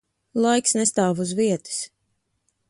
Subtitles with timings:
[0.45, 1.77] Laiks nestāv uz vietas.